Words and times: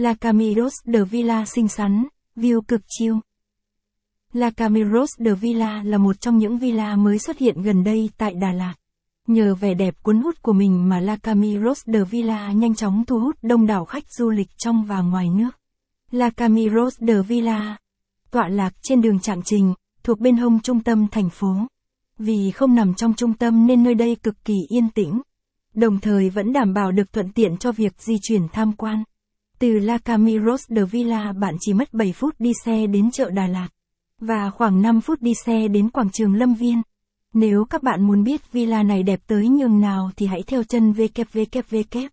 La 0.00 0.14
Camiros 0.14 0.72
de 0.84 1.04
Villa 1.04 1.44
xinh 1.44 1.68
xắn, 1.68 2.04
view 2.36 2.60
cực 2.60 2.80
chiêu. 2.88 3.20
La 4.32 4.50
Camiros 4.50 5.10
de 5.18 5.34
Villa 5.34 5.82
là 5.82 5.98
một 5.98 6.20
trong 6.20 6.38
những 6.38 6.58
villa 6.58 6.96
mới 6.96 7.18
xuất 7.18 7.38
hiện 7.38 7.62
gần 7.62 7.84
đây 7.84 8.10
tại 8.18 8.34
Đà 8.34 8.52
Lạt. 8.52 8.74
Nhờ 9.26 9.54
vẻ 9.54 9.74
đẹp 9.74 9.94
cuốn 10.02 10.20
hút 10.20 10.42
của 10.42 10.52
mình 10.52 10.88
mà 10.88 11.00
La 11.00 11.16
Camiros 11.16 11.82
de 11.86 12.04
Villa 12.04 12.52
nhanh 12.52 12.74
chóng 12.74 13.04
thu 13.06 13.20
hút 13.20 13.36
đông 13.42 13.66
đảo 13.66 13.84
khách 13.84 14.04
du 14.12 14.30
lịch 14.30 14.48
trong 14.58 14.84
và 14.84 15.00
ngoài 15.00 15.28
nước. 15.30 15.50
La 16.10 16.30
Camiros 16.30 16.98
de 16.98 17.22
Villa, 17.22 17.76
tọa 18.30 18.48
lạc 18.48 18.74
trên 18.82 19.00
đường 19.00 19.20
Trạng 19.20 19.42
Trình, 19.42 19.74
thuộc 20.02 20.20
bên 20.20 20.36
hông 20.36 20.60
trung 20.60 20.82
tâm 20.82 21.06
thành 21.08 21.30
phố. 21.30 21.56
Vì 22.18 22.50
không 22.50 22.74
nằm 22.74 22.94
trong 22.94 23.14
trung 23.14 23.34
tâm 23.34 23.66
nên 23.66 23.82
nơi 23.82 23.94
đây 23.94 24.16
cực 24.22 24.44
kỳ 24.44 24.56
yên 24.68 24.90
tĩnh. 24.90 25.20
Đồng 25.74 26.00
thời 26.00 26.30
vẫn 26.30 26.52
đảm 26.52 26.74
bảo 26.74 26.92
được 26.92 27.12
thuận 27.12 27.32
tiện 27.32 27.56
cho 27.56 27.72
việc 27.72 27.92
di 27.98 28.14
chuyển 28.22 28.48
tham 28.52 28.72
quan. 28.72 29.04
Từ 29.60 29.78
La 29.78 29.98
Camiros 29.98 30.62
de 30.68 30.84
Villa 30.84 31.32
bạn 31.32 31.56
chỉ 31.60 31.72
mất 31.72 31.94
7 31.94 32.12
phút 32.12 32.34
đi 32.38 32.52
xe 32.64 32.86
đến 32.86 33.10
chợ 33.10 33.30
Đà 33.30 33.46
Lạt. 33.46 33.68
Và 34.20 34.50
khoảng 34.50 34.82
5 34.82 35.00
phút 35.00 35.22
đi 35.22 35.32
xe 35.46 35.68
đến 35.68 35.90
quảng 35.90 36.10
trường 36.12 36.34
Lâm 36.34 36.54
Viên. 36.54 36.82
Nếu 37.34 37.64
các 37.64 37.82
bạn 37.82 38.06
muốn 38.06 38.24
biết 38.24 38.52
villa 38.52 38.82
này 38.82 39.02
đẹp 39.02 39.20
tới 39.26 39.48
nhường 39.48 39.80
nào 39.80 40.10
thì 40.16 40.26
hãy 40.26 40.42
theo 40.46 40.62
chân 40.62 40.92
www. 40.92 42.08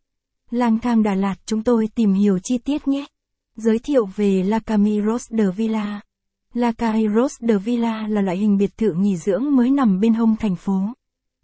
Lang 0.51 0.79
thang 0.79 1.03
Đà 1.03 1.15
Lạt 1.15 1.35
chúng 1.45 1.63
tôi 1.63 1.87
tìm 1.95 2.13
hiểu 2.13 2.39
chi 2.43 2.57
tiết 2.57 2.87
nhé. 2.87 3.05
Giới 3.55 3.79
thiệu 3.79 4.05
về 4.15 4.43
La 4.43 4.59
Camiros 4.59 5.29
de 5.29 5.45
Villa. 5.57 6.01
La 6.53 6.71
Camiros 6.71 7.33
de 7.39 7.57
Villa 7.57 8.07
là 8.07 8.21
loại 8.21 8.37
hình 8.37 8.57
biệt 8.57 8.77
thự 8.77 8.93
nghỉ 8.93 9.17
dưỡng 9.17 9.55
mới 9.55 9.71
nằm 9.71 9.99
bên 9.99 10.13
hông 10.13 10.35
thành 10.35 10.55
phố. 10.55 10.81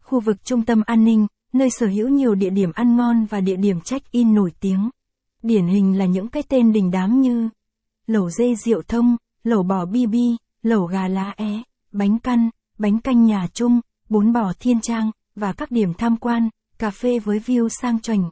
Khu 0.02 0.20
vực 0.20 0.46
trung 0.46 0.66
tâm 0.66 0.82
an 0.86 1.04
ninh, 1.04 1.28
nơi 1.54 1.70
sở 1.70 1.88
hữu 1.88 2.10
nhiều 2.10 2.36
địa 2.36 2.50
điểm 2.50 2.72
ăn 2.74 2.98
ngon 2.98 3.26
và 3.26 3.42
địa 3.42 3.56
điểm 3.56 3.82
check-in 3.82 4.34
nổi 4.34 4.52
tiếng. 4.60 4.90
Điển 5.44 5.68
hình 5.68 5.98
là 5.98 6.06
những 6.06 6.28
cái 6.28 6.44
tên 6.44 6.74
đình 6.74 6.92
đám 6.92 7.22
như 7.22 7.50
lẩu 8.08 8.30
dê 8.30 8.56
rượu 8.56 8.82
thông, 8.88 9.18
lẩu 9.44 9.64
bò 9.64 9.86
BB, 9.86 10.16
lẩu 10.62 10.86
gà 10.86 11.08
lá 11.08 11.34
é, 11.38 11.64
bánh 11.92 12.20
căn, 12.20 12.50
bánh 12.78 13.00
canh 13.00 13.26
nhà 13.26 13.48
chung, 13.54 13.82
bún 14.10 14.34
bò 14.34 14.54
thiên 14.60 14.82
trang, 14.82 15.12
và 15.36 15.54
các 15.54 15.72
điểm 15.72 15.94
tham 15.94 16.18
quan, 16.18 16.50
cà 16.78 16.90
phê 16.90 17.20
với 17.20 17.40
view 17.40 17.68
sang 17.70 18.02
chảnh. 18.02 18.30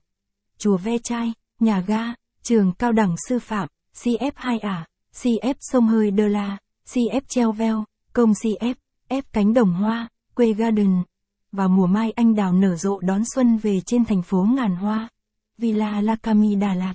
Chùa 0.58 0.78
Ve 0.78 0.98
Chai, 0.98 1.34
nhà 1.60 1.80
ga, 1.88 2.14
trường 2.44 2.74
cao 2.74 2.92
đẳng 2.92 3.16
sư 3.30 3.40
phạm, 3.40 3.68
CF2 3.96 4.60
ả, 4.62 4.88
CF 5.14 5.54
sông 5.60 5.88
hơi 5.88 6.12
Đơ 6.12 6.28
La, 6.28 6.58
CF 6.86 7.22
treo 7.28 7.52
veo, 7.52 7.86
công 8.14 8.32
CF, 8.32 8.76
F 9.10 9.22
cánh 9.34 9.54
đồng 9.54 9.74
hoa, 9.74 10.10
quê 10.36 10.54
garden. 10.54 11.04
Vào 11.52 11.70
mùa 11.70 11.88
mai 11.88 12.12
anh 12.12 12.36
đào 12.36 12.54
nở 12.54 12.76
rộ 12.76 13.00
đón 13.00 13.22
xuân 13.36 13.58
về 13.58 13.82
trên 13.86 14.06
thành 14.06 14.22
phố 14.22 14.44
ngàn 14.44 14.76
hoa. 14.76 15.10
Villa 15.58 16.02
La 16.02 16.16
Cami 16.16 16.56
Đà 16.56 16.74
Lạt. 16.74 16.94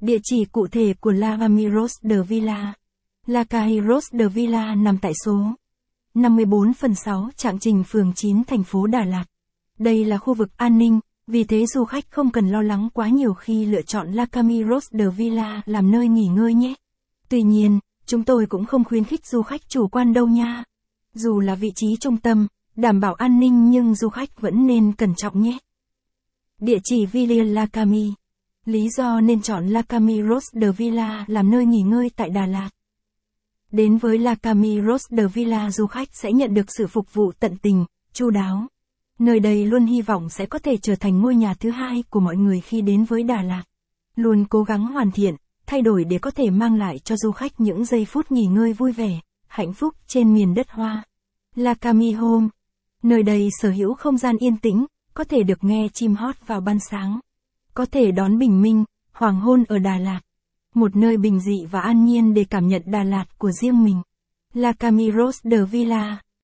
Địa 0.00 0.18
chỉ 0.22 0.44
cụ 0.44 0.66
thể 0.66 0.94
của 1.00 1.10
La 1.10 1.36
Amiros 1.40 1.92
de 2.02 2.22
Villa. 2.22 2.74
La 3.26 3.44
Cahiros 3.44 4.04
de 4.12 4.28
Villa 4.28 4.74
nằm 4.74 4.98
tại 4.98 5.12
số 5.24 5.38
54 6.14 6.72
phần 6.74 6.94
6 6.94 7.30
Trạng 7.36 7.58
Trình 7.58 7.84
phường 7.88 8.12
9 8.16 8.44
thành 8.44 8.64
phố 8.64 8.86
Đà 8.86 9.04
Lạt. 9.04 9.24
Đây 9.78 10.04
là 10.04 10.18
khu 10.18 10.34
vực 10.34 10.48
an 10.56 10.78
ninh, 10.78 11.00
vì 11.26 11.44
thế 11.44 11.66
du 11.66 11.84
khách 11.84 12.10
không 12.10 12.30
cần 12.30 12.48
lo 12.48 12.62
lắng 12.62 12.88
quá 12.94 13.08
nhiều 13.08 13.34
khi 13.34 13.66
lựa 13.66 13.82
chọn 13.82 14.12
La 14.12 14.26
Camiros 14.26 14.86
de 14.90 15.08
Villa 15.08 15.62
làm 15.66 15.90
nơi 15.90 16.08
nghỉ 16.08 16.26
ngơi 16.26 16.54
nhé. 16.54 16.74
Tuy 17.28 17.42
nhiên, 17.42 17.78
chúng 18.06 18.24
tôi 18.24 18.46
cũng 18.48 18.64
không 18.64 18.84
khuyến 18.84 19.04
khích 19.04 19.26
du 19.26 19.42
khách 19.42 19.68
chủ 19.68 19.88
quan 19.88 20.12
đâu 20.12 20.26
nha. 20.26 20.64
Dù 21.14 21.40
là 21.40 21.54
vị 21.54 21.72
trí 21.74 21.86
trung 22.00 22.16
tâm, 22.16 22.46
đảm 22.76 23.00
bảo 23.00 23.14
an 23.14 23.40
ninh 23.40 23.70
nhưng 23.70 23.94
du 23.94 24.08
khách 24.08 24.40
vẫn 24.40 24.66
nên 24.66 24.92
cẩn 24.92 25.14
trọng 25.14 25.42
nhé. 25.42 25.58
Địa 26.60 26.78
chỉ 26.84 27.06
Villa 27.06 27.44
La 27.44 27.66
Cami. 27.66 28.12
Lý 28.64 28.88
do 28.96 29.20
nên 29.20 29.42
chọn 29.42 29.66
La 29.66 29.82
Camiros 29.82 30.44
de 30.52 30.70
Villa 30.70 31.24
làm 31.28 31.50
nơi 31.50 31.66
nghỉ 31.66 31.82
ngơi 31.82 32.10
tại 32.16 32.30
Đà 32.30 32.46
Lạt. 32.46 32.70
Đến 33.72 33.96
với 33.96 34.18
La 34.18 34.34
Camiros 34.34 35.06
de 35.10 35.26
Villa 35.26 35.70
du 35.70 35.86
khách 35.86 36.08
sẽ 36.12 36.32
nhận 36.32 36.54
được 36.54 36.66
sự 36.68 36.86
phục 36.86 37.14
vụ 37.14 37.32
tận 37.38 37.56
tình, 37.56 37.84
chu 38.12 38.30
đáo. 38.30 38.66
Nơi 39.18 39.40
đây 39.40 39.66
luôn 39.66 39.86
hy 39.86 40.02
vọng 40.02 40.28
sẽ 40.28 40.46
có 40.46 40.58
thể 40.58 40.76
trở 40.76 40.94
thành 40.96 41.20
ngôi 41.20 41.34
nhà 41.34 41.54
thứ 41.54 41.70
hai 41.70 42.04
của 42.10 42.20
mọi 42.20 42.36
người 42.36 42.60
khi 42.60 42.80
đến 42.80 43.04
với 43.04 43.22
Đà 43.22 43.42
Lạt. 43.42 43.62
Luôn 44.16 44.44
cố 44.44 44.62
gắng 44.62 44.86
hoàn 44.86 45.10
thiện, 45.10 45.34
thay 45.66 45.82
đổi 45.82 46.04
để 46.04 46.18
có 46.18 46.30
thể 46.30 46.50
mang 46.50 46.74
lại 46.74 46.98
cho 46.98 47.16
du 47.16 47.32
khách 47.32 47.60
những 47.60 47.84
giây 47.84 48.04
phút 48.04 48.32
nghỉ 48.32 48.46
ngơi 48.46 48.72
vui 48.72 48.92
vẻ, 48.92 49.20
hạnh 49.46 49.72
phúc 49.72 49.94
trên 50.06 50.34
miền 50.34 50.54
đất 50.54 50.70
hoa. 50.70 51.04
La 51.54 51.74
Cami 51.74 52.12
Home. 52.12 52.48
Nơi 53.02 53.22
đây 53.22 53.48
sở 53.60 53.70
hữu 53.70 53.94
không 53.94 54.18
gian 54.18 54.36
yên 54.38 54.56
tĩnh, 54.56 54.86
có 55.14 55.24
thể 55.24 55.42
được 55.42 55.64
nghe 55.64 55.88
chim 55.92 56.14
hót 56.14 56.46
vào 56.46 56.60
ban 56.60 56.78
sáng. 56.90 57.20
Có 57.74 57.86
thể 57.86 58.12
đón 58.12 58.38
bình 58.38 58.62
minh, 58.62 58.84
hoàng 59.12 59.40
hôn 59.40 59.64
ở 59.68 59.78
Đà 59.78 59.98
Lạt 59.98 60.20
một 60.74 60.96
nơi 60.96 61.16
bình 61.16 61.40
dị 61.40 61.66
và 61.70 61.80
an 61.80 62.04
nhiên 62.04 62.34
để 62.34 62.44
cảm 62.50 62.68
nhận 62.68 62.82
Đà 62.86 63.04
Lạt 63.04 63.24
của 63.38 63.50
riêng 63.50 63.84
mình. 63.84 64.02
La 64.54 64.72
Camiros 64.72 65.40
de 65.44 65.64
Villa 65.64 66.22